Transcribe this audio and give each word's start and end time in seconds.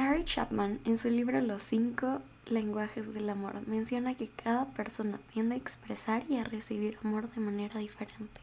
Gary 0.00 0.24
Chapman, 0.24 0.80
en 0.86 0.96
su 0.96 1.10
libro 1.10 1.42
Los 1.42 1.60
cinco 1.60 2.22
lenguajes 2.46 3.12
del 3.12 3.28
amor, 3.28 3.60
menciona 3.66 4.14
que 4.14 4.28
cada 4.28 4.64
persona 4.64 5.20
tiende 5.30 5.54
a 5.56 5.58
expresar 5.58 6.24
y 6.26 6.38
a 6.38 6.44
recibir 6.44 6.96
amor 7.04 7.30
de 7.30 7.42
manera 7.42 7.78
diferente. 7.78 8.40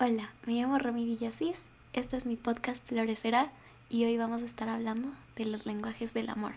Hola, 0.00 0.32
me 0.44 0.54
llamo 0.54 0.78
Rami 0.78 1.04
Villasís, 1.04 1.62
este 1.92 2.16
es 2.16 2.26
mi 2.26 2.34
podcast 2.34 2.84
Florecerá 2.84 3.52
y 3.88 4.04
hoy 4.04 4.18
vamos 4.18 4.42
a 4.42 4.46
estar 4.46 4.68
hablando 4.68 5.10
de 5.36 5.46
los 5.46 5.64
lenguajes 5.64 6.12
del 6.12 6.28
amor. 6.28 6.54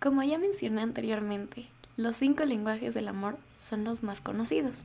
Como 0.00 0.24
ya 0.24 0.36
mencioné 0.36 0.82
anteriormente, 0.82 1.68
los 1.96 2.16
cinco 2.16 2.44
lenguajes 2.44 2.92
del 2.92 3.06
amor 3.06 3.38
son 3.56 3.84
los 3.84 4.02
más 4.02 4.20
conocidos. 4.20 4.82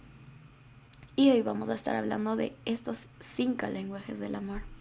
Y 1.16 1.32
hoy 1.32 1.42
vamos 1.42 1.70
a 1.70 1.74
estar 1.74 1.96
hablando 1.96 2.36
de 2.36 2.56
estos 2.66 3.08
cinco 3.20 3.66
lenguajes 3.66 4.20
del 4.20 4.36
amor. 4.36 4.73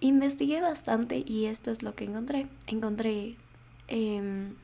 Investigué 0.00 0.60
bastante 0.60 1.24
y 1.26 1.46
esto 1.46 1.70
es 1.70 1.82
lo 1.82 1.94
que 1.94 2.04
encontré. 2.04 2.46
Encontré 2.66 3.36
em, 3.88 4.54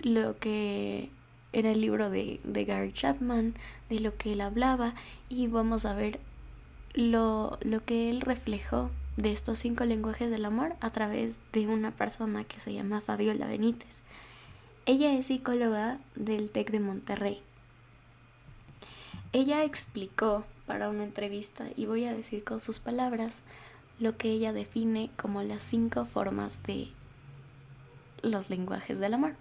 lo 0.00 0.38
que 0.38 1.10
era 1.52 1.70
el 1.70 1.80
libro 1.80 2.10
de, 2.10 2.40
de, 2.44 2.64
Gary 2.64 2.92
Chapman, 2.92 3.54
de 3.88 4.00
lo 4.00 4.16
que 4.16 4.32
él 4.32 4.40
hablaba 4.40 4.94
y 5.28 5.46
vamos 5.46 5.84
a 5.84 5.94
ver 5.94 6.18
lo, 6.94 7.58
lo 7.62 7.84
que 7.84 8.10
él 8.10 8.20
reflejó 8.20 8.90
de 9.16 9.32
estos 9.32 9.58
cinco 9.58 9.84
lenguajes 9.84 10.30
del 10.30 10.44
amor 10.44 10.74
a 10.80 10.90
través 10.90 11.38
de 11.52 11.66
una 11.66 11.90
persona 11.90 12.44
que 12.44 12.60
se 12.60 12.72
llama 12.72 13.00
Fabiola 13.00 13.46
Benítez. 13.46 14.02
Ella 14.86 15.14
es 15.14 15.26
psicóloga 15.26 15.98
del 16.14 16.50
TEC 16.50 16.70
de 16.70 16.80
Monterrey. 16.80 17.42
Ella 19.32 19.64
explicó 19.64 20.44
para 20.66 20.88
una 20.88 21.04
entrevista, 21.04 21.66
y 21.76 21.86
voy 21.86 22.04
a 22.04 22.14
decir 22.14 22.44
con 22.44 22.60
sus 22.60 22.80
palabras, 22.80 23.42
lo 23.98 24.16
que 24.16 24.30
ella 24.30 24.52
define 24.52 25.10
como 25.16 25.42
las 25.42 25.62
cinco 25.62 26.04
formas 26.04 26.62
de 26.64 26.90
los 28.22 28.50
lenguajes 28.50 28.98
del 28.98 29.14
amor. 29.14 29.34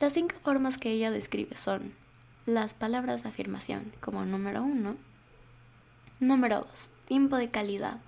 Las 0.00 0.12
cinco 0.12 0.36
formas 0.42 0.78
que 0.78 0.90
ella 0.90 1.10
describe 1.10 1.56
son 1.56 1.94
las 2.44 2.74
palabras 2.74 3.22
de 3.22 3.30
afirmación 3.30 3.92
como 4.00 4.24
número 4.24 4.62
uno, 4.62 4.96
número 6.20 6.66
dos, 6.68 6.90
tiempo 7.06 7.36
de 7.36 7.48
calidad, 7.48 7.98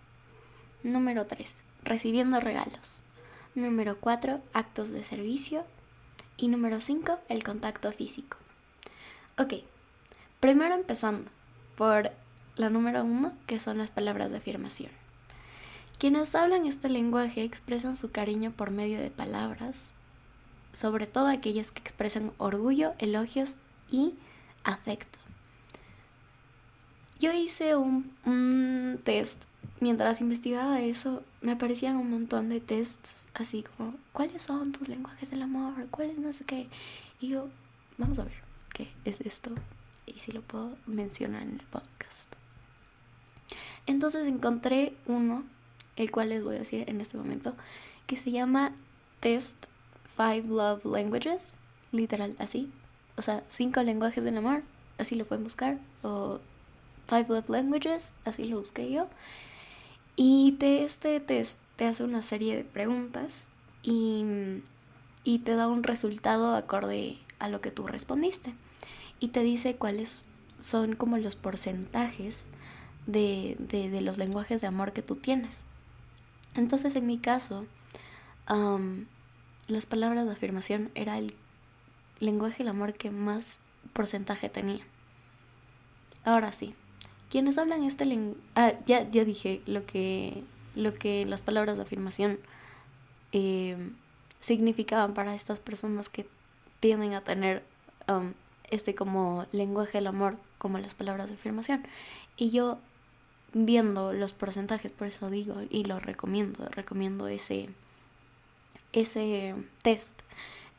número 0.82 1.26
tres, 1.26 1.56
recibiendo 1.82 2.40
regalos, 2.40 3.00
número 3.54 3.98
cuatro, 3.98 4.40
actos 4.52 4.90
de 4.90 5.02
servicio 5.02 5.64
y 6.36 6.48
número 6.48 6.80
cinco, 6.80 7.18
el 7.28 7.42
contacto 7.42 7.90
físico. 7.90 8.36
Ok, 9.38 9.54
primero 10.40 10.74
empezando 10.74 11.30
por 11.76 12.12
la 12.56 12.70
número 12.70 13.04
uno, 13.04 13.32
que 13.46 13.58
son 13.58 13.78
las 13.78 13.90
palabras 13.90 14.30
de 14.30 14.36
afirmación. 14.36 14.97
Quienes 15.98 16.36
hablan 16.36 16.64
este 16.64 16.88
lenguaje 16.88 17.42
expresan 17.42 17.96
su 17.96 18.12
cariño 18.12 18.52
por 18.52 18.70
medio 18.70 19.00
de 19.00 19.10
palabras, 19.10 19.92
sobre 20.72 21.08
todo 21.08 21.26
aquellas 21.26 21.72
que 21.72 21.80
expresan 21.80 22.32
orgullo, 22.38 22.94
elogios 22.98 23.56
y 23.90 24.14
afecto. 24.62 25.18
Yo 27.18 27.32
hice 27.32 27.74
un, 27.74 29.00
test 29.02 29.46
mientras 29.80 30.20
investigaba 30.20 30.80
eso, 30.80 31.24
me 31.40 31.52
aparecían 31.52 31.96
un 31.96 32.10
montón 32.10 32.48
de 32.48 32.60
tests 32.60 33.26
así 33.34 33.64
como, 33.64 33.94
¿cuáles 34.12 34.42
son 34.42 34.70
tus 34.70 34.86
lenguajes 34.86 35.30
del 35.30 35.42
amor? 35.42 35.88
¿Cuáles 35.90 36.16
no 36.18 36.32
sé 36.32 36.44
qué? 36.44 36.68
Y 37.20 37.28
yo, 37.28 37.48
vamos 37.96 38.20
a 38.20 38.24
ver 38.24 38.40
qué 38.72 38.88
es 39.04 39.20
esto 39.20 39.50
y 40.06 40.12
si 40.20 40.30
lo 40.30 40.42
puedo 40.42 40.76
mencionar 40.86 41.42
en 41.42 41.54
el 41.54 41.66
podcast. 41.66 42.32
Entonces 43.86 44.28
encontré 44.28 44.94
uno, 45.06 45.42
el 45.98 46.10
cual 46.10 46.30
les 46.30 46.42
voy 46.42 46.56
a 46.56 46.60
decir 46.60 46.84
en 46.88 47.00
este 47.00 47.18
momento, 47.18 47.54
que 48.06 48.16
se 48.16 48.30
llama 48.30 48.72
Test 49.20 49.66
Five 50.16 50.44
Love 50.44 50.84
Languages, 50.86 51.56
literal 51.92 52.34
así. 52.38 52.70
O 53.16 53.22
sea, 53.22 53.42
cinco 53.48 53.82
lenguajes 53.82 54.24
del 54.24 54.38
amor, 54.38 54.62
así 54.96 55.14
lo 55.14 55.26
pueden 55.26 55.44
buscar. 55.44 55.78
O 56.02 56.40
Five 57.06 57.26
Love 57.28 57.50
Languages, 57.50 58.12
así 58.24 58.44
lo 58.44 58.60
busqué 58.60 58.90
yo. 58.90 59.08
Y 60.16 60.52
te, 60.52 60.84
este 60.84 61.20
test 61.20 61.58
te 61.76 61.84
hace 61.84 62.04
una 62.04 62.22
serie 62.22 62.56
de 62.56 62.64
preguntas 62.64 63.46
y, 63.82 64.24
y 65.24 65.40
te 65.40 65.54
da 65.54 65.68
un 65.68 65.82
resultado 65.82 66.54
acorde 66.54 67.18
a 67.38 67.48
lo 67.48 67.60
que 67.60 67.70
tú 67.70 67.86
respondiste. 67.86 68.54
Y 69.20 69.28
te 69.28 69.42
dice 69.42 69.76
cuáles 69.76 70.26
son 70.60 70.94
como 70.94 71.18
los 71.18 71.36
porcentajes 71.36 72.48
de, 73.06 73.56
de, 73.58 74.00
los 74.00 74.18
lenguajes 74.18 74.60
de 74.60 74.66
amor 74.66 74.92
que 74.92 75.02
tú 75.02 75.16
tienes. 75.16 75.62
Entonces, 76.54 76.96
en 76.96 77.06
mi 77.06 77.18
caso, 77.18 77.66
las 79.68 79.86
palabras 79.86 80.26
de 80.26 80.32
afirmación 80.32 80.90
era 80.94 81.18
el 81.18 81.34
lenguaje 82.20 82.58
del 82.58 82.68
amor 82.68 82.94
que 82.94 83.10
más 83.10 83.58
porcentaje 83.92 84.48
tenía. 84.48 84.84
Ahora 86.24 86.52
sí, 86.52 86.74
quienes 87.30 87.58
hablan 87.58 87.84
este 87.84 88.06
lenguaje... 88.06 88.40
Ah, 88.54 88.72
ya, 88.86 89.04
dije 89.04 89.62
lo 89.66 89.86
que, 89.86 90.42
lo 90.74 90.94
que 90.94 91.24
las 91.26 91.42
palabras 91.42 91.76
de 91.76 91.82
afirmación 91.82 92.38
eh, 93.32 93.76
significaban 94.40 95.14
para 95.14 95.34
estas 95.34 95.60
personas 95.60 96.08
que 96.08 96.26
tienden 96.80 97.14
a 97.14 97.22
tener 97.22 97.62
este 98.70 98.94
como 98.94 99.46
lenguaje 99.52 99.98
del 99.98 100.06
amor 100.06 100.38
como 100.58 100.78
las 100.78 100.94
palabras 100.94 101.28
de 101.28 101.34
afirmación. 101.34 101.86
Y 102.36 102.50
yo 102.50 102.78
viendo 103.52 104.12
los 104.12 104.32
porcentajes, 104.32 104.92
por 104.92 105.06
eso 105.06 105.30
digo 105.30 105.62
y 105.70 105.84
lo 105.84 106.00
recomiendo, 106.00 106.68
recomiendo 106.68 107.28
ese, 107.28 107.70
ese 108.92 109.54
test, 109.82 110.20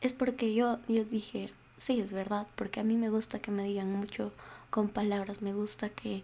es 0.00 0.12
porque 0.12 0.54
yo, 0.54 0.78
yo 0.88 1.04
dije, 1.04 1.52
sí, 1.76 2.00
es 2.00 2.12
verdad, 2.12 2.46
porque 2.54 2.80
a 2.80 2.84
mí 2.84 2.96
me 2.96 3.10
gusta 3.10 3.40
que 3.40 3.50
me 3.50 3.64
digan 3.64 3.92
mucho 3.92 4.32
con 4.70 4.88
palabras, 4.88 5.42
me 5.42 5.52
gusta 5.52 5.88
que, 5.88 6.22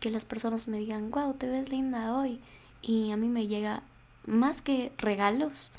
que 0.00 0.10
las 0.10 0.24
personas 0.24 0.68
me 0.68 0.78
digan, 0.78 1.10
wow, 1.10 1.34
te 1.34 1.48
ves 1.48 1.70
linda 1.70 2.14
hoy, 2.14 2.40
y 2.82 3.10
a 3.12 3.16
mí 3.16 3.28
me 3.28 3.46
llega 3.46 3.82
más 4.26 4.62
que 4.62 4.92
regalos, 4.98 5.70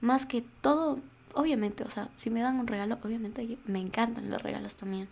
más 0.00 0.26
que 0.26 0.42
todo, 0.60 0.98
obviamente, 1.34 1.84
o 1.84 1.90
sea, 1.90 2.08
si 2.16 2.30
me 2.30 2.40
dan 2.40 2.58
un 2.58 2.66
regalo, 2.66 2.98
obviamente 3.02 3.58
me 3.66 3.80
encantan 3.80 4.30
los 4.30 4.42
regalos 4.42 4.74
también, 4.74 5.08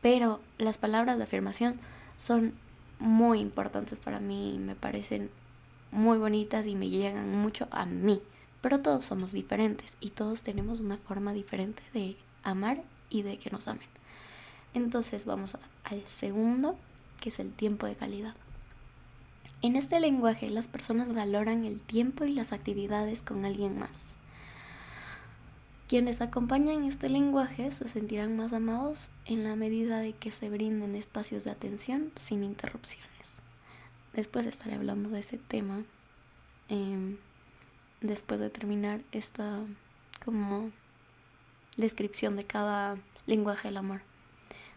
pero 0.00 0.40
las 0.58 0.78
palabras 0.78 1.18
de 1.18 1.24
afirmación 1.24 1.78
son 2.16 2.54
muy 3.02 3.40
importantes 3.40 3.98
para 3.98 4.20
mí, 4.20 4.58
me 4.60 4.76
parecen 4.76 5.28
muy 5.90 6.18
bonitas 6.18 6.66
y 6.68 6.76
me 6.76 6.88
llegan 6.88 7.36
mucho 7.36 7.66
a 7.72 7.84
mí. 7.84 8.22
Pero 8.60 8.80
todos 8.80 9.04
somos 9.04 9.32
diferentes 9.32 9.96
y 10.00 10.10
todos 10.10 10.44
tenemos 10.44 10.78
una 10.78 10.96
forma 10.96 11.32
diferente 11.32 11.82
de 11.92 12.16
amar 12.44 12.82
y 13.10 13.22
de 13.22 13.38
que 13.38 13.50
nos 13.50 13.66
amen. 13.66 13.88
Entonces 14.72 15.24
vamos 15.24 15.56
al 15.84 16.00
segundo, 16.06 16.76
que 17.20 17.30
es 17.30 17.40
el 17.40 17.52
tiempo 17.52 17.86
de 17.86 17.96
calidad. 17.96 18.34
En 19.62 19.74
este 19.74 19.98
lenguaje 19.98 20.48
las 20.48 20.68
personas 20.68 21.12
valoran 21.12 21.64
el 21.64 21.80
tiempo 21.80 22.24
y 22.24 22.32
las 22.32 22.52
actividades 22.52 23.22
con 23.22 23.44
alguien 23.44 23.78
más. 23.78 24.14
Quienes 25.92 26.22
acompañan 26.22 26.84
este 26.84 27.10
lenguaje 27.10 27.70
se 27.70 27.86
sentirán 27.86 28.34
más 28.34 28.54
amados 28.54 29.10
en 29.26 29.44
la 29.44 29.56
medida 29.56 29.98
de 29.98 30.14
que 30.14 30.30
se 30.30 30.48
brinden 30.48 30.94
espacios 30.94 31.44
de 31.44 31.50
atención 31.50 32.12
sin 32.16 32.44
interrupciones. 32.44 33.42
Después 34.14 34.46
estaré 34.46 34.76
hablando 34.76 35.10
de 35.10 35.20
ese 35.20 35.36
tema 35.36 35.84
em, 36.70 37.18
después 38.00 38.40
de 38.40 38.48
terminar 38.48 39.02
esta 39.12 39.58
como 40.24 40.70
descripción 41.76 42.36
de 42.36 42.44
cada 42.44 42.96
lenguaje 43.26 43.68
del 43.68 43.76
amor. 43.76 44.00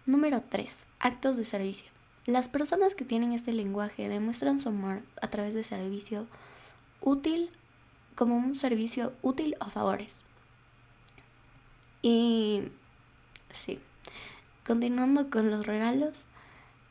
Número 0.06 0.42
3. 0.42 0.86
Actos 1.00 1.38
de 1.38 1.46
servicio. 1.46 1.90
Las 2.26 2.50
personas 2.50 2.94
que 2.94 3.06
tienen 3.06 3.32
este 3.32 3.53
lenguaje 3.53 4.09
demuestran 4.09 4.59
su 4.59 4.68
amor 4.68 5.02
a 5.22 5.30
través 5.30 5.53
de 5.53 5.64
servicio 5.64 6.28
útil 7.00 7.52
como 8.16 8.35
un 8.35 8.53
servicio 8.56 9.14
útil 9.22 9.56
o 9.62 9.70
favores. 9.70 10.25
Y 12.05 12.61
sí, 13.52 13.79
continuando 14.63 15.31
con 15.31 15.49
los 15.49 15.66
regalos, 15.66 16.25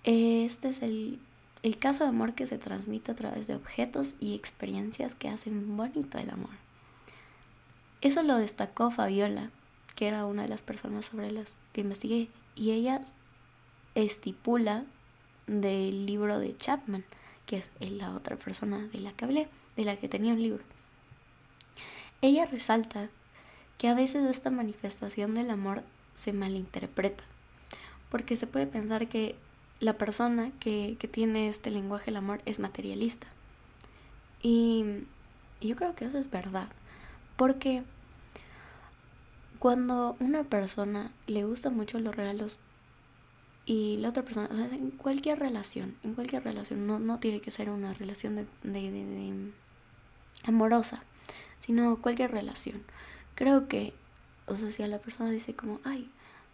este 0.03 0.71
es 0.71 0.83
el, 0.83 1.21
el 1.63 1.79
caso 1.79 2.03
de 2.03 2.11
amor 2.11 2.35
que 2.35 2.47
se 2.47 2.59
transmite 2.59 3.13
a 3.13 3.15
través 3.15 3.47
de 3.47 3.55
objetos 3.55 4.17
y 4.19 4.35
experiencias 4.35 5.15
que 5.15 5.29
hacen 5.29 5.77
bonito 5.77 6.19
el 6.19 6.31
amor. 6.31 6.51
Eso 8.01 8.25
lo 8.25 8.39
destacó 8.39 8.91
Fabiola, 8.91 9.51
que 9.95 10.09
era 10.09 10.27
una 10.27 10.43
de 10.43 10.49
las 10.49 10.63
personas 10.63 11.07
sobre 11.07 11.31
las 11.31 11.55
que 11.73 11.83
investigué, 11.83 12.29
y 12.57 12.73
ella 12.73 13.01
estipula 13.95 14.85
del 15.47 16.07
libro 16.07 16.41
de 16.41 16.57
Chapman, 16.57 17.05
que 17.47 17.59
es 17.59 17.71
la 17.79 18.17
otra 18.17 18.35
persona 18.35 18.89
de 18.89 18.99
la 18.99 19.13
que 19.13 19.27
hablé, 19.27 19.49
de 19.77 19.85
la 19.85 19.95
que 19.95 20.09
tenía 20.09 20.33
un 20.33 20.43
libro. 20.43 20.65
Ella 22.21 22.47
resalta 22.47 23.11
que 23.79 23.89
a 23.89 23.95
veces 23.95 24.25
esta 24.25 24.51
manifestación 24.51 25.35
del 25.35 25.51
amor 25.51 25.83
se 26.15 26.33
malinterpreta, 26.33 27.25
porque 28.11 28.37
se 28.37 28.47
puede 28.47 28.67
pensar 28.67 29.09
que 29.09 29.37
la 29.81 29.99
persona 29.99 30.51
que, 30.61 30.97
tiene 31.11 31.49
este 31.49 31.71
lenguaje 31.71 32.07
del 32.07 32.17
amor 32.17 32.41
es 32.47 32.59
materialista. 32.59 33.27
Y 34.43 34.85
yo 35.61 35.77
creo 35.77 35.95
que 35.95 36.07
eso 36.07 36.19
es 36.19 36.31
verdad. 36.31 36.69
Porque 37.37 37.83
cuando 39.59 40.17
una 40.21 40.45
persona 40.45 41.11
le 41.27 41.45
gustan 41.45 41.77
mucho 41.77 41.99
los 41.99 42.15
regalos 42.15 42.61
y 43.67 43.97
la 43.99 44.11
otra 44.11 44.23
persona, 44.23 44.49
o 44.53 44.57
sea, 44.57 44.67
en 44.67 44.91
cualquier 44.91 45.39
relación, 45.39 45.97
en 46.03 46.15
cualquier 46.15 46.45
relación, 46.45 46.87
no, 46.87 46.99
no 46.99 47.19
tiene 47.19 47.41
que 47.41 47.51
ser 47.51 47.71
una 47.71 47.95
relación 47.95 48.37
de, 48.37 48.47
de, 48.63 48.91
de, 48.91 49.53
amorosa, 50.45 51.03
sino 51.59 51.97
cualquier 52.01 52.31
relación. 52.31 52.83
Creo 53.35 53.69
que, 53.69 53.93
o 54.47 54.57
sea, 54.57 54.71
si 54.71 54.83
a 54.83 54.89
la 54.89 54.99
persona 54.99 55.31
dice 55.31 55.55
como, 55.55 55.81
ay, 55.85 56.11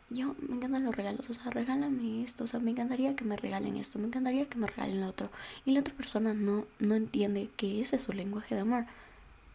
yo 0.08 0.34
me 0.48 0.56
encantan 0.56 0.84
los 0.84 0.96
regalos, 0.96 1.28
o 1.30 1.34
sea, 1.34 1.50
regálame 1.50 2.22
esto, 2.22 2.44
o 2.44 2.46
sea, 2.46 2.60
me 2.60 2.72
encantaría 2.72 3.14
que 3.14 3.24
me 3.24 3.36
regalen 3.36 3.76
esto, 3.76 3.98
me 3.98 4.06
encantaría 4.06 4.48
que 4.48 4.58
me 4.58 4.66
regalen 4.66 5.00
lo 5.00 5.08
otro, 5.08 5.30
y 5.64 5.72
la 5.72 5.80
otra 5.80 5.94
persona 5.94 6.34
no, 6.34 6.66
no 6.78 6.94
entiende 6.94 7.48
que 7.56 7.80
ese 7.80 7.96
es 7.96 8.02
su 8.02 8.12
lenguaje 8.12 8.54
de 8.54 8.62
amor, 8.62 8.86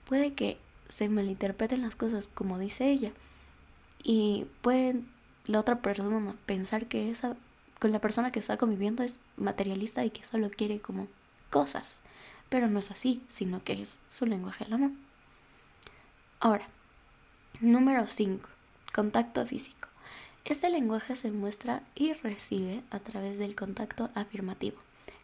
puede 0.07 0.33
que 0.33 0.57
se 0.87 1.09
malinterpreten 1.09 1.81
las 1.81 1.95
cosas 1.95 2.29
como 2.33 2.59
dice 2.59 2.89
ella, 2.89 3.11
y 4.03 4.45
puede 4.61 5.01
la 5.45 5.59
otra 5.59 5.79
persona 5.79 6.35
pensar 6.45 6.85
que 6.85 7.09
esa 7.09 7.35
con 7.79 7.91
la 7.91 7.99
persona 7.99 8.31
que 8.31 8.39
está 8.39 8.57
conviviendo 8.57 9.03
es 9.03 9.19
materialista 9.37 10.05
y 10.05 10.09
que 10.09 10.23
solo 10.23 10.49
quiere 10.49 10.79
como 10.79 11.07
cosas. 11.49 12.01
Pero 12.49 12.67
no 12.67 12.79
es 12.79 12.91
así, 12.91 13.21
sino 13.29 13.63
que 13.63 13.81
es 13.81 13.97
su 14.07 14.25
lenguaje 14.25 14.63
del 14.63 14.73
amor. 14.73 14.91
Ahora, 16.39 16.67
número 17.61 18.07
5. 18.07 18.49
Contacto 18.93 19.45
físico. 19.45 19.87
Este 20.43 20.69
lenguaje 20.69 21.15
se 21.15 21.31
muestra 21.31 21.81
y 21.95 22.13
recibe 22.13 22.83
a 22.91 22.99
través 22.99 23.37
del 23.37 23.55
contacto 23.55 24.09
afirmativo, 24.13 24.77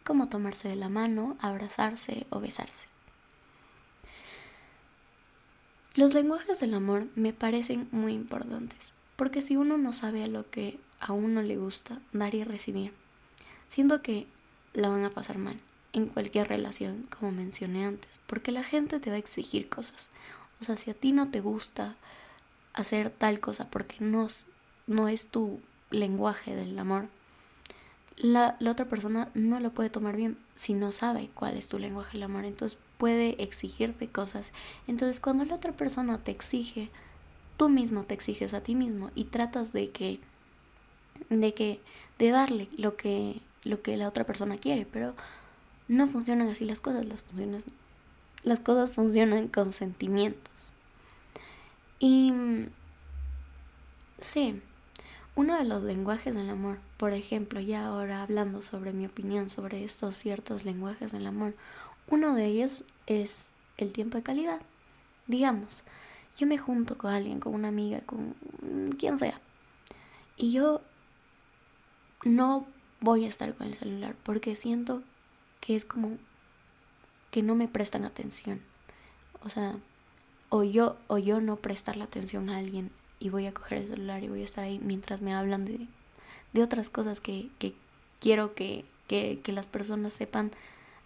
como 0.04 0.28
tomarse 0.28 0.68
de 0.68 0.76
la 0.76 0.88
mano, 0.88 1.36
abrazarse 1.40 2.26
o 2.30 2.40
besarse. 2.40 2.86
Los 5.94 6.14
lenguajes 6.14 6.58
del 6.60 6.74
amor 6.74 7.06
me 7.14 7.32
parecen 7.32 7.88
muy 7.92 8.14
importantes, 8.14 8.94
porque 9.16 9.42
si 9.42 9.56
uno 9.56 9.76
no 9.76 9.92
sabe 9.92 10.24
a 10.24 10.28
lo 10.28 10.48
que 10.50 10.80
a 11.00 11.12
uno 11.12 11.42
le 11.42 11.56
gusta, 11.56 12.00
dar 12.12 12.34
y 12.34 12.44
recibir, 12.44 12.92
siento 13.68 14.00
que 14.02 14.26
la 14.72 14.88
van 14.88 15.04
a 15.04 15.10
pasar 15.10 15.38
mal 15.38 15.60
en 15.92 16.06
cualquier 16.06 16.48
relación, 16.48 17.06
como 17.18 17.30
mencioné 17.30 17.84
antes, 17.84 18.20
porque 18.26 18.52
la 18.52 18.64
gente 18.64 19.00
te 19.00 19.10
va 19.10 19.16
a 19.16 19.18
exigir 19.18 19.68
cosas. 19.68 20.08
O 20.60 20.64
sea, 20.64 20.76
si 20.76 20.90
a 20.90 20.94
ti 20.94 21.12
no 21.12 21.30
te 21.30 21.40
gusta 21.40 21.96
hacer 22.74 23.10
tal 23.10 23.40
cosa 23.40 23.68
porque 23.68 23.96
no, 24.00 24.28
no 24.86 25.08
es 25.08 25.26
tu 25.26 25.60
lenguaje 25.90 26.54
del 26.54 26.78
amor, 26.78 27.08
la, 28.16 28.56
la, 28.60 28.70
otra 28.70 28.86
persona 28.86 29.28
no 29.34 29.58
lo 29.60 29.70
puede 29.70 29.90
tomar 29.90 30.16
bien 30.16 30.36
si 30.54 30.74
no 30.74 30.92
sabe 30.92 31.30
cuál 31.34 31.56
es 31.56 31.68
tu 31.68 31.78
lenguaje 31.78 32.12
del 32.12 32.24
amor. 32.24 32.44
Entonces 32.44 32.78
puede 32.98 33.42
exigirte 33.42 34.08
cosas. 34.08 34.52
Entonces 34.86 35.18
cuando 35.18 35.44
la 35.44 35.56
otra 35.56 35.72
persona 35.72 36.18
te 36.18 36.30
exige, 36.30 36.90
tú 37.56 37.68
mismo 37.68 38.04
te 38.04 38.14
exiges 38.14 38.54
a 38.54 38.62
ti 38.62 38.74
mismo 38.74 39.10
y 39.14 39.24
tratas 39.24 39.72
de 39.72 39.90
que 39.90 40.20
de 41.30 41.54
que 41.54 41.80
de 42.18 42.30
darle 42.30 42.68
lo 42.76 42.96
que 42.96 43.40
lo 43.64 43.82
que 43.82 43.96
la 43.96 44.08
otra 44.08 44.24
persona 44.24 44.56
quiere, 44.58 44.86
pero 44.86 45.14
no 45.88 46.08
funcionan 46.08 46.48
así 46.48 46.64
las 46.64 46.80
cosas, 46.80 47.06
las 47.06 47.22
funciones 47.22 47.64
las 48.42 48.60
cosas 48.60 48.90
funcionan 48.90 49.48
con 49.48 49.72
sentimientos. 49.72 50.71
Y 52.04 52.32
sí, 54.18 54.60
uno 55.36 55.56
de 55.56 55.62
los 55.62 55.84
lenguajes 55.84 56.34
del 56.34 56.50
amor, 56.50 56.80
por 56.96 57.12
ejemplo, 57.12 57.60
ya 57.60 57.86
ahora 57.86 58.24
hablando 58.24 58.60
sobre 58.60 58.92
mi 58.92 59.06
opinión 59.06 59.48
sobre 59.48 59.84
estos 59.84 60.16
ciertos 60.16 60.64
lenguajes 60.64 61.12
del 61.12 61.28
amor, 61.28 61.54
uno 62.08 62.34
de 62.34 62.46
ellos 62.46 62.82
es 63.06 63.52
el 63.76 63.92
tiempo 63.92 64.16
de 64.16 64.24
calidad. 64.24 64.60
Digamos, 65.28 65.84
yo 66.36 66.48
me 66.48 66.58
junto 66.58 66.98
con 66.98 67.12
alguien, 67.12 67.38
con 67.38 67.54
una 67.54 67.68
amiga, 67.68 68.00
con 68.00 68.34
quien 68.98 69.16
sea. 69.16 69.40
Y 70.36 70.50
yo 70.50 70.80
no 72.24 72.66
voy 72.98 73.26
a 73.26 73.28
estar 73.28 73.54
con 73.54 73.68
el 73.68 73.74
celular 73.74 74.16
porque 74.24 74.56
siento 74.56 75.04
que 75.60 75.76
es 75.76 75.84
como 75.84 76.18
que 77.30 77.44
no 77.44 77.54
me 77.54 77.68
prestan 77.68 78.04
atención. 78.04 78.60
O 79.44 79.48
sea, 79.48 79.76
o 80.54 80.64
yo 80.64 80.98
o 81.06 81.16
yo 81.16 81.40
no 81.40 81.56
prestar 81.56 81.96
la 81.96 82.04
atención 82.04 82.50
a 82.50 82.58
alguien 82.58 82.90
y 83.18 83.30
voy 83.30 83.46
a 83.46 83.54
coger 83.54 83.78
el 83.78 83.88
celular 83.88 84.22
y 84.22 84.28
voy 84.28 84.42
a 84.42 84.44
estar 84.44 84.62
ahí 84.62 84.78
mientras 84.80 85.22
me 85.22 85.32
hablan 85.32 85.64
de, 85.64 85.86
de 86.52 86.62
otras 86.62 86.90
cosas 86.90 87.22
que, 87.22 87.48
que 87.58 87.72
quiero 88.20 88.54
que, 88.54 88.84
que, 89.08 89.40
que 89.42 89.52
las 89.52 89.66
personas 89.66 90.12
sepan 90.12 90.50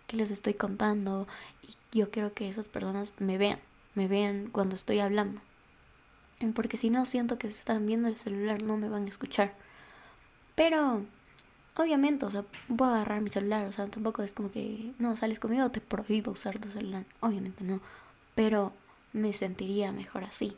que 0.08 0.16
les 0.16 0.32
estoy 0.32 0.54
contando 0.54 1.28
y 1.62 1.96
yo 1.96 2.10
quiero 2.10 2.34
que 2.34 2.48
esas 2.48 2.66
personas 2.66 3.14
me 3.20 3.38
vean, 3.38 3.60
me 3.94 4.08
vean 4.08 4.48
cuando 4.50 4.74
estoy 4.74 4.98
hablando. 4.98 5.40
Porque 6.52 6.76
si 6.76 6.90
no 6.90 7.06
siento 7.06 7.38
que 7.38 7.48
se 7.48 7.60
están 7.60 7.86
viendo 7.86 8.08
el 8.08 8.16
celular 8.16 8.64
no 8.64 8.76
me 8.76 8.88
van 8.88 9.04
a 9.04 9.10
escuchar. 9.10 9.54
Pero 10.56 11.04
obviamente, 11.76 12.26
o 12.26 12.30
sea, 12.32 12.44
puedo 12.76 12.92
agarrar 12.92 13.20
mi 13.20 13.30
celular, 13.30 13.64
o 13.66 13.72
sea, 13.72 13.86
tampoco 13.86 14.24
es 14.24 14.32
como 14.32 14.50
que 14.50 14.92
no 14.98 15.16
sales 15.16 15.38
conmigo 15.38 15.70
te 15.70 15.80
prohíbo 15.80 16.32
usar 16.32 16.58
tu 16.58 16.68
celular. 16.68 17.04
Obviamente 17.20 17.62
no, 17.62 17.80
pero 18.34 18.72
me 19.16 19.32
sentiría 19.32 19.92
mejor 19.92 20.24
así. 20.24 20.56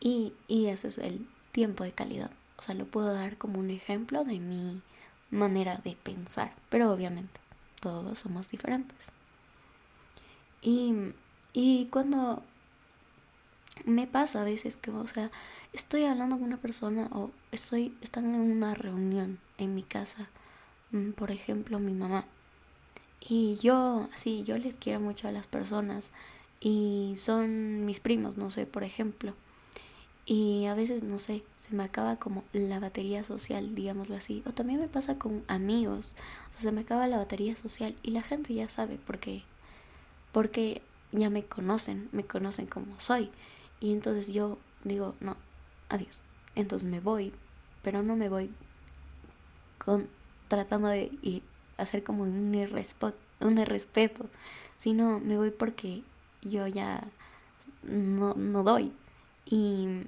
Y 0.00 0.32
y 0.48 0.66
ese 0.66 0.88
es 0.88 0.98
el 0.98 1.26
tiempo 1.52 1.84
de 1.84 1.92
calidad. 1.92 2.30
O 2.56 2.62
sea, 2.62 2.74
lo 2.74 2.86
puedo 2.86 3.12
dar 3.12 3.36
como 3.38 3.60
un 3.60 3.70
ejemplo 3.70 4.24
de 4.24 4.40
mi 4.40 4.80
manera 5.30 5.76
de 5.84 5.96
pensar, 5.96 6.54
pero 6.70 6.90
obviamente 6.90 7.40
todos 7.80 8.18
somos 8.18 8.50
diferentes. 8.50 9.12
Y, 10.62 10.92
y 11.52 11.86
cuando 11.86 12.42
me 13.84 14.06
pasa 14.06 14.42
a 14.42 14.44
veces 14.44 14.76
que, 14.76 14.90
o 14.90 15.06
sea, 15.06 15.30
estoy 15.72 16.04
hablando 16.04 16.36
con 16.36 16.46
una 16.46 16.56
persona 16.56 17.08
o 17.12 17.30
estoy, 17.52 17.96
están 18.02 18.34
en 18.34 18.40
una 18.40 18.74
reunión 18.74 19.38
en 19.58 19.74
mi 19.74 19.82
casa, 19.82 20.28
mm, 20.90 21.10
por 21.12 21.30
ejemplo, 21.30 21.78
mi 21.78 21.92
mamá. 21.92 22.24
Y 23.20 23.56
yo, 23.56 24.08
así, 24.14 24.44
yo 24.44 24.58
les 24.58 24.76
quiero 24.76 25.00
mucho 25.00 25.28
a 25.28 25.32
las 25.32 25.46
personas 25.46 26.12
y 26.60 27.14
son 27.16 27.84
mis 27.84 28.00
primos, 28.00 28.36
no 28.36 28.50
sé, 28.50 28.66
por 28.66 28.84
ejemplo. 28.84 29.34
Y 30.26 30.66
a 30.66 30.74
veces, 30.74 31.02
no 31.02 31.18
sé, 31.18 31.42
se 31.58 31.74
me 31.74 31.84
acaba 31.84 32.16
como 32.16 32.44
la 32.52 32.80
batería 32.80 33.24
social, 33.24 33.74
digámoslo 33.74 34.16
así. 34.16 34.42
O 34.46 34.52
también 34.52 34.78
me 34.78 34.88
pasa 34.88 35.18
con 35.18 35.42
amigos. 35.48 36.14
O 36.50 36.52
sea, 36.54 36.64
se 36.64 36.72
me 36.72 36.82
acaba 36.82 37.06
la 37.08 37.16
batería 37.16 37.56
social 37.56 37.96
y 38.02 38.10
la 38.10 38.22
gente 38.22 38.52
ya 38.52 38.68
sabe 38.68 38.96
por 38.96 39.18
qué. 39.20 39.42
Porque 40.32 40.82
ya 41.12 41.30
me 41.30 41.44
conocen, 41.44 42.10
me 42.12 42.24
conocen 42.24 42.66
como 42.66 43.00
soy. 43.00 43.30
Y 43.80 43.92
entonces 43.92 44.26
yo 44.28 44.58
digo, 44.84 45.14
no, 45.20 45.36
adiós. 45.88 46.20
Entonces 46.54 46.86
me 46.86 47.00
voy, 47.00 47.32
pero 47.82 48.02
no 48.02 48.14
me 48.16 48.28
voy 48.28 48.50
con 49.78 50.08
tratando 50.48 50.88
de 50.88 51.42
hacer 51.78 52.02
como 52.02 52.24
un 52.24 52.54
irrespeto, 52.54 53.16
un 53.40 53.58
irrespeto, 53.58 54.26
sino 54.76 55.20
me 55.20 55.36
voy 55.36 55.50
porque 55.52 56.02
yo 56.42 56.66
ya 56.66 57.04
no, 57.82 58.34
no 58.34 58.62
doy. 58.62 58.92
Y 59.46 60.04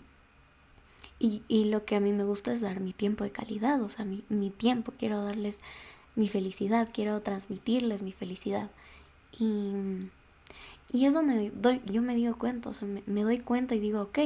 y, 1.20 1.42
y, 1.48 1.66
lo 1.66 1.84
que 1.84 1.96
a 1.96 2.00
mí 2.00 2.12
me 2.14 2.24
gusta 2.24 2.50
es 2.50 2.62
dar 2.62 2.80
mi 2.80 2.94
tiempo 2.94 3.24
de 3.24 3.30
calidad, 3.30 3.82
o 3.82 3.90
sea, 3.90 4.06
mi, 4.06 4.24
mi 4.30 4.48
tiempo, 4.48 4.94
quiero 4.98 5.22
darles 5.22 5.58
mi 6.16 6.28
felicidad, 6.28 6.88
quiero 6.94 7.20
transmitirles 7.20 8.02
mi 8.02 8.12
felicidad. 8.12 8.70
Y, 9.38 9.74
y 10.90 11.04
es 11.04 11.12
donde 11.12 11.50
doy, 11.50 11.82
yo 11.84 12.00
me 12.00 12.14
digo 12.14 12.38
cuenta, 12.38 12.70
o 12.70 12.72
sea, 12.72 12.88
me, 12.88 13.02
me 13.04 13.22
doy 13.22 13.38
cuenta 13.38 13.74
y 13.74 13.80
digo, 13.80 14.00
ok, 14.00 14.18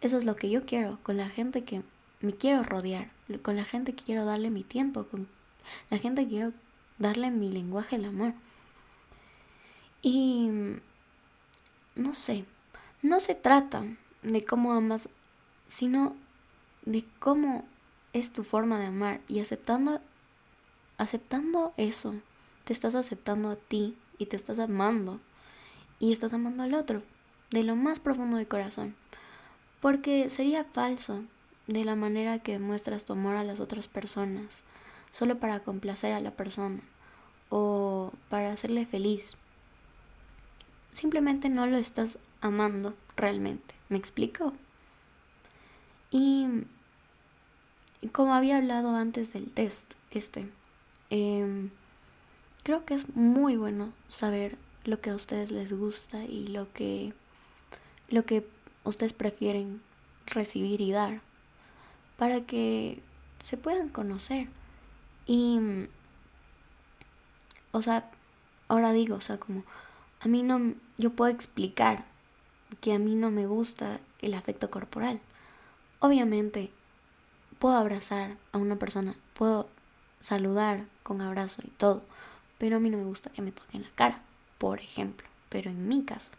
eso 0.00 0.16
es 0.16 0.24
lo 0.24 0.36
que 0.36 0.48
yo 0.48 0.64
quiero, 0.64 1.00
con 1.02 1.16
la 1.16 1.28
gente 1.28 1.64
que 1.64 1.82
me 2.20 2.32
quiero 2.32 2.62
rodear, 2.62 3.10
con 3.42 3.56
la 3.56 3.64
gente 3.64 3.92
que 3.92 4.04
quiero 4.04 4.24
darle 4.24 4.50
mi 4.50 4.62
tiempo, 4.62 5.06
con 5.06 5.26
la 5.90 5.98
gente 5.98 6.22
que 6.22 6.30
quiero 6.30 6.52
darle 6.98 7.32
mi 7.32 7.50
lenguaje, 7.50 7.96
el 7.96 8.04
amor. 8.04 8.32
Y 10.02 10.50
no 11.96 12.14
sé, 12.14 12.44
no 13.02 13.20
se 13.20 13.34
trata 13.34 13.84
de 14.22 14.44
cómo 14.44 14.72
amas 14.72 15.08
sino 15.66 16.14
de 16.84 17.04
cómo 17.18 17.64
es 18.12 18.32
tu 18.32 18.44
forma 18.44 18.78
de 18.78 18.86
amar 18.86 19.20
y 19.28 19.40
aceptando 19.40 20.00
aceptando 20.98 21.74
eso, 21.76 22.14
te 22.64 22.72
estás 22.72 22.94
aceptando 22.94 23.50
a 23.50 23.56
ti 23.56 23.96
y 24.18 24.26
te 24.26 24.36
estás 24.36 24.58
amando 24.58 25.20
y 25.98 26.12
estás 26.12 26.32
amando 26.32 26.62
al 26.62 26.74
otro 26.74 27.02
de 27.50 27.62
lo 27.62 27.76
más 27.76 28.00
profundo 28.00 28.36
del 28.36 28.48
corazón. 28.48 28.94
Porque 29.80 30.30
sería 30.30 30.64
falso 30.64 31.22
de 31.66 31.84
la 31.84 31.96
manera 31.96 32.38
que 32.38 32.52
demuestras 32.52 33.04
tu 33.04 33.12
amor 33.12 33.36
a 33.36 33.44
las 33.44 33.60
otras 33.60 33.88
personas, 33.88 34.62
solo 35.10 35.38
para 35.38 35.60
complacer 35.60 36.12
a 36.12 36.20
la 36.20 36.30
persona 36.30 36.80
o 37.50 38.12
para 38.28 38.52
hacerle 38.52 38.86
feliz. 38.86 39.36
Simplemente 40.96 41.50
no 41.50 41.66
lo 41.66 41.76
estás 41.76 42.18
amando 42.40 42.94
realmente. 43.18 43.74
¿Me 43.90 43.98
explico? 43.98 44.54
Y, 46.10 46.48
como 48.12 48.32
había 48.32 48.56
hablado 48.56 48.96
antes 48.96 49.34
del 49.34 49.52
test, 49.52 49.92
este, 50.10 50.48
em, 51.10 51.68
creo 52.62 52.86
que 52.86 52.94
es 52.94 53.14
muy 53.14 53.58
bueno 53.58 53.92
saber 54.08 54.56
lo 54.84 54.98
que 55.02 55.10
a 55.10 55.16
ustedes 55.16 55.50
les 55.50 55.70
gusta 55.70 56.24
y 56.24 56.46
lo 56.46 56.72
que 56.72 57.12
lo 58.08 58.24
que 58.24 58.46
ustedes 58.84 59.12
prefieren 59.12 59.82
recibir 60.24 60.80
y 60.80 60.92
dar 60.92 61.20
para 62.16 62.40
que 62.40 63.02
se 63.44 63.58
puedan 63.58 63.90
conocer 63.90 64.48
y 65.26 65.60
o 67.72 67.82
sea 67.82 68.10
ahora 68.68 68.92
digo 68.92 69.16
o 69.16 69.20
sea 69.20 69.38
como 69.38 69.64
a 70.20 70.28
mí 70.28 70.42
no 70.42 70.74
yo 70.98 71.10
puedo 71.10 71.30
explicar 71.30 72.04
que 72.80 72.92
a 72.92 72.98
mí 72.98 73.14
no 73.14 73.30
me 73.30 73.46
gusta 73.46 74.00
el 74.20 74.34
afecto 74.34 74.70
corporal 74.70 75.20
obviamente 76.00 76.70
puedo 77.58 77.76
abrazar 77.76 78.36
a 78.52 78.58
una 78.58 78.76
persona 78.76 79.14
puedo 79.34 79.68
saludar 80.20 80.86
con 81.02 81.20
abrazo 81.20 81.62
y 81.64 81.70
todo 81.70 82.02
pero 82.58 82.76
a 82.76 82.80
mí 82.80 82.90
no 82.90 82.98
me 82.98 83.04
gusta 83.04 83.30
que 83.30 83.42
me 83.42 83.52
toquen 83.52 83.82
la 83.82 83.90
cara 83.94 84.22
por 84.58 84.80
ejemplo. 84.80 85.26
Pero 85.48 85.70
en 85.70 85.88
mi 85.88 86.04
caso, 86.04 86.32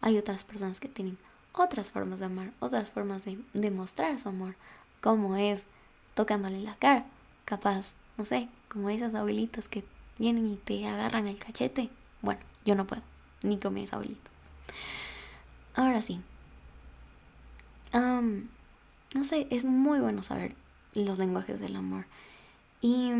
hay 0.00 0.18
otras 0.18 0.44
personas 0.44 0.80
que 0.80 0.88
tienen 0.88 1.18
otras 1.52 1.90
formas 1.90 2.20
de 2.20 2.26
amar, 2.26 2.52
otras 2.60 2.90
formas 2.90 3.24
de 3.24 3.38
demostrar 3.52 4.18
su 4.18 4.28
amor, 4.28 4.54
como 5.00 5.36
es 5.36 5.66
tocándole 6.14 6.60
la 6.60 6.76
cara, 6.76 7.04
capaz, 7.44 7.94
no 8.16 8.24
sé, 8.24 8.48
como 8.68 8.90
esas 8.90 9.14
abuelitas 9.14 9.68
que 9.68 9.84
vienen 10.18 10.46
y 10.46 10.56
te 10.56 10.86
agarran 10.86 11.26
el 11.26 11.38
cachete. 11.38 11.90
Bueno, 12.20 12.40
yo 12.64 12.74
no 12.74 12.86
puedo, 12.86 13.02
ni 13.42 13.58
con 13.58 13.74
mis 13.74 13.92
abuelitos. 13.92 14.32
Ahora 15.74 16.02
sí. 16.02 16.20
no 17.92 19.24
sé, 19.24 19.46
es 19.50 19.64
muy 19.64 20.00
bueno 20.00 20.22
saber 20.22 20.54
los 20.94 21.18
lenguajes 21.18 21.60
del 21.60 21.76
amor. 21.76 22.06
Y, 22.80 23.12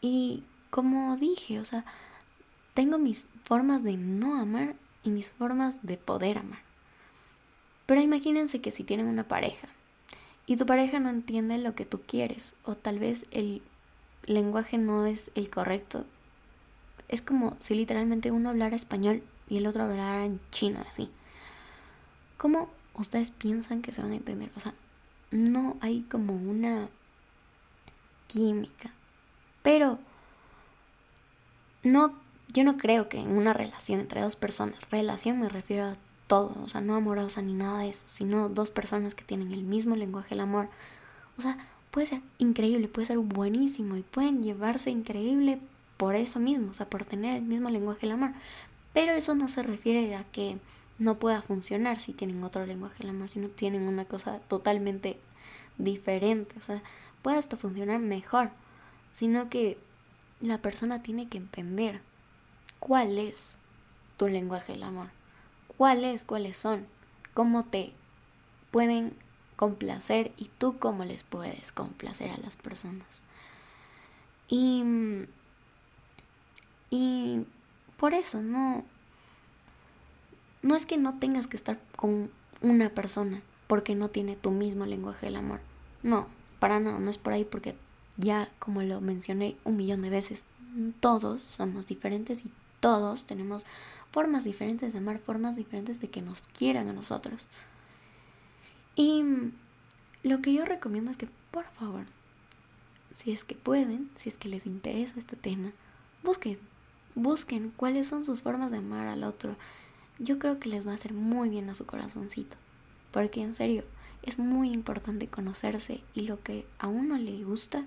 y 0.00 0.42
como 0.70 1.16
dije, 1.16 1.60
o 1.60 1.64
sea, 1.64 1.84
tengo 2.74 2.98
mis 2.98 3.26
formas 3.44 3.82
de 3.82 3.96
no 3.96 4.40
amar 4.40 4.74
y 5.04 5.10
mis 5.10 5.30
formas 5.30 5.78
de 5.82 5.96
poder 5.96 6.38
amar. 6.38 6.60
Pero 7.86 8.00
imagínense 8.00 8.60
que 8.60 8.70
si 8.70 8.84
tienen 8.84 9.06
una 9.06 9.28
pareja 9.28 9.68
y 10.46 10.56
tu 10.56 10.66
pareja 10.66 10.98
no 11.00 11.10
entiende 11.10 11.58
lo 11.58 11.74
que 11.74 11.84
tú 11.84 12.00
quieres 12.06 12.56
o 12.64 12.74
tal 12.74 12.98
vez 12.98 13.26
el 13.30 13.62
lenguaje 14.24 14.78
no 14.78 15.06
es 15.06 15.30
el 15.34 15.50
correcto. 15.50 16.04
Es 17.08 17.22
como 17.22 17.56
si 17.60 17.74
literalmente 17.74 18.30
uno 18.30 18.50
hablara 18.50 18.76
español 18.76 19.22
y 19.48 19.58
el 19.58 19.66
otro 19.66 19.84
hablara 19.84 20.24
en 20.24 20.40
chino, 20.50 20.84
así. 20.88 21.10
¿Cómo 22.36 22.70
ustedes 22.94 23.30
piensan 23.30 23.82
que 23.82 23.92
se 23.92 24.02
van 24.02 24.12
a 24.12 24.16
entender? 24.16 24.50
O 24.56 24.60
sea, 24.60 24.74
no 25.30 25.76
hay 25.80 26.02
como 26.02 26.34
una 26.34 26.88
química. 28.26 28.90
Pero 29.62 29.98
no 31.82 32.14
yo 32.54 32.62
no 32.62 32.76
creo 32.76 33.08
que 33.08 33.18
en 33.18 33.36
una 33.36 33.52
relación 33.52 34.00
entre 34.00 34.22
dos 34.22 34.36
personas, 34.36 34.78
relación 34.90 35.40
me 35.40 35.48
refiero 35.48 35.86
a 35.86 35.96
todo, 36.28 36.54
o 36.62 36.68
sea, 36.68 36.80
no 36.80 36.94
amorosa 36.94 37.42
ni 37.42 37.52
nada 37.52 37.80
de 37.80 37.88
eso, 37.88 38.04
sino 38.06 38.48
dos 38.48 38.70
personas 38.70 39.14
que 39.14 39.24
tienen 39.24 39.52
el 39.52 39.64
mismo 39.64 39.96
lenguaje 39.96 40.30
del 40.30 40.40
amor. 40.40 40.68
O 41.36 41.42
sea, 41.42 41.58
puede 41.90 42.06
ser 42.06 42.20
increíble, 42.38 42.88
puede 42.88 43.06
ser 43.06 43.18
buenísimo 43.18 43.96
y 43.96 44.02
pueden 44.02 44.42
llevarse 44.42 44.90
increíble 44.90 45.58
por 45.96 46.16
eso 46.16 46.40
mismo, 46.40 46.70
o 46.70 46.74
sea, 46.74 46.88
por 46.88 47.04
tener 47.04 47.36
el 47.36 47.42
mismo 47.42 47.70
lenguaje 47.70 48.02
del 48.02 48.12
amor. 48.12 48.32
Pero 48.92 49.12
eso 49.12 49.34
no 49.34 49.48
se 49.48 49.62
refiere 49.62 50.14
a 50.16 50.24
que 50.24 50.58
no 50.98 51.18
pueda 51.18 51.42
funcionar 51.42 51.98
si 51.98 52.12
tienen 52.12 52.42
otro 52.44 52.66
lenguaje 52.66 52.98
del 52.98 53.10
amor, 53.10 53.28
si 53.28 53.38
no 53.38 53.48
tienen 53.48 53.88
una 53.88 54.04
cosa 54.04 54.38
totalmente 54.40 55.18
diferente, 55.78 56.54
o 56.56 56.60
sea, 56.60 56.82
puede 57.22 57.38
hasta 57.38 57.56
funcionar 57.56 57.98
mejor, 57.98 58.50
sino 59.10 59.48
que 59.48 59.78
la 60.40 60.58
persona 60.58 61.02
tiene 61.02 61.28
que 61.28 61.38
entender 61.38 62.00
cuál 62.78 63.18
es 63.18 63.58
tu 64.16 64.28
lenguaje 64.28 64.72
del 64.72 64.84
amor, 64.84 65.08
cuál 65.76 66.04
es, 66.04 66.24
cuáles 66.24 66.56
son, 66.56 66.86
cómo 67.32 67.64
te 67.64 67.92
pueden 68.70 69.16
complacer 69.56 70.32
y 70.36 70.50
tú 70.58 70.78
cómo 70.78 71.04
les 71.04 71.24
puedes 71.24 71.72
complacer 71.72 72.30
a 72.30 72.38
las 72.38 72.56
personas. 72.56 73.06
Y, 74.48 74.84
y 76.96 77.44
por 77.96 78.14
eso 78.14 78.40
no, 78.40 78.84
no 80.62 80.76
es 80.76 80.86
que 80.86 80.96
no 80.96 81.18
tengas 81.18 81.48
que 81.48 81.56
estar 81.56 81.80
con 81.96 82.30
una 82.60 82.88
persona 82.88 83.42
porque 83.66 83.96
no 83.96 84.10
tiene 84.10 84.36
tu 84.36 84.52
mismo 84.52 84.86
lenguaje 84.86 85.26
del 85.26 85.34
amor. 85.34 85.58
No, 86.04 86.28
para 86.60 86.78
nada, 86.78 87.00
no 87.00 87.10
es 87.10 87.18
por 87.18 87.32
ahí 87.32 87.44
porque 87.44 87.74
ya 88.16 88.48
como 88.60 88.84
lo 88.84 89.00
mencioné 89.00 89.56
un 89.64 89.76
millón 89.76 90.02
de 90.02 90.10
veces, 90.10 90.44
todos 91.00 91.40
somos 91.40 91.88
diferentes 91.88 92.44
y 92.44 92.52
todos 92.78 93.24
tenemos 93.24 93.66
formas 94.12 94.44
diferentes 94.44 94.92
de 94.92 95.00
amar, 95.00 95.18
formas 95.18 95.56
diferentes 95.56 96.00
de 96.00 96.10
que 96.10 96.22
nos 96.22 96.42
quieran 96.42 96.86
a 96.86 96.92
nosotros. 96.92 97.48
Y 98.94 99.24
lo 100.22 100.40
que 100.42 100.54
yo 100.54 100.64
recomiendo 100.64 101.10
es 101.10 101.16
que, 101.16 101.28
por 101.50 101.64
favor, 101.64 102.04
si 103.12 103.32
es 103.32 103.42
que 103.42 103.56
pueden, 103.56 104.10
si 104.14 104.28
es 104.28 104.38
que 104.38 104.48
les 104.48 104.64
interesa 104.64 105.18
este 105.18 105.34
tema, 105.34 105.72
busquen, 106.22 106.60
busquen 107.14 107.72
cuáles 107.76 108.08
son 108.08 108.24
sus 108.24 108.42
formas 108.42 108.70
de 108.70 108.78
amar 108.78 109.06
al 109.06 109.24
otro. 109.24 109.56
Yo 110.18 110.38
creo 110.38 110.58
que 110.58 110.68
les 110.68 110.86
va 110.86 110.92
a 110.92 110.94
hacer 110.94 111.12
muy 111.12 111.48
bien 111.48 111.68
a 111.70 111.74
su 111.74 111.86
corazoncito. 111.86 112.56
Porque 113.10 113.42
en 113.42 113.54
serio, 113.54 113.84
es 114.22 114.38
muy 114.38 114.72
importante 114.72 115.28
conocerse 115.28 116.02
y 116.14 116.22
lo 116.22 116.42
que 116.42 116.66
a 116.78 116.88
uno 116.88 117.18
le 117.18 117.44
gusta, 117.44 117.84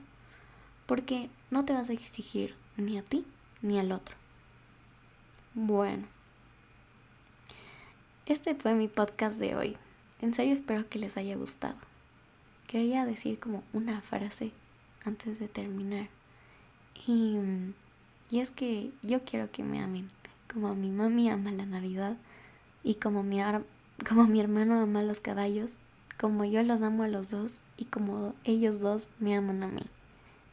porque 0.86 1.30
no 1.50 1.66
te 1.66 1.74
vas 1.74 1.90
a 1.90 1.94
exigir 1.94 2.56
ni 2.78 2.98
a 2.98 3.02
ti 3.02 3.26
ni 3.62 3.80
al 3.80 3.92
otro. 3.92 4.16
Bueno, 5.56 6.06
este 8.28 8.54
fue 8.56 8.76
mi 8.76 8.88
podcast 8.88 9.40
de 9.40 9.56
hoy. 9.56 9.78
En 10.22 10.34
serio 10.34 10.54
espero 10.54 10.88
que 10.88 11.00
les 11.00 11.18
haya 11.18 11.36
gustado. 11.36 11.78
Quería 12.68 13.06
decir 13.06 13.40
como 13.40 13.64
una 13.74 14.02
frase 14.02 14.52
antes 15.06 15.40
de 15.40 15.48
terminar. 15.48 16.10
Y, 17.08 17.38
y 18.30 18.40
es 18.40 18.52
que 18.52 18.92
yo 19.04 19.24
quiero 19.24 19.52
que 19.52 19.64
me 19.64 19.82
amen 19.82 20.10
como 20.58 20.74
mi 20.74 20.90
mami 20.90 21.30
ama 21.30 21.52
la 21.52 21.66
Navidad 21.66 22.18
y 22.84 22.96
como 22.96 23.22
mi, 23.22 23.42
como 24.08 24.26
mi 24.26 24.40
hermano 24.40 24.80
ama 24.82 25.04
los 25.04 25.20
caballos, 25.20 25.78
como 26.20 26.46
yo 26.46 26.64
los 26.64 26.82
amo 26.82 27.04
a 27.04 27.08
los 27.08 27.30
dos 27.30 27.62
y 27.78 27.86
como 27.86 28.34
ellos 28.44 28.80
dos 28.80 29.08
me 29.20 29.36
aman 29.36 29.64
a 29.64 29.68
mí. 29.68 29.84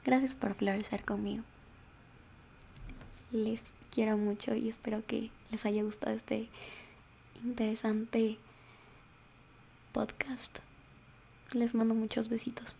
Gracias 0.05 0.35
por 0.35 0.55
florecer 0.55 1.05
conmigo. 1.05 1.43
Les 3.33 3.63
quiero 3.91 4.19
mucho 4.19 4.55
y 4.55 4.69
espero 4.69 5.05
que 5.07 5.31
les 5.51 5.65
haya 5.65 5.83
gustado 5.83 6.15
este 6.15 6.49
interesante 7.43 8.37
podcast. 9.93 10.59
Les 11.53 11.75
mando 11.75 11.95
muchos 11.95 12.29
besitos. 12.29 12.77